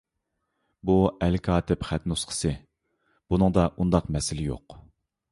بۇ 0.89 0.93
ئەلكاتىپ 1.25 1.85
خەت 1.89 2.07
نۇسخىسى، 2.11 2.53
بۇنىڭدا 3.33 3.67
ئۇنداق 3.69 4.09
مەسىلە 4.17 4.47
يوق. 4.47 4.77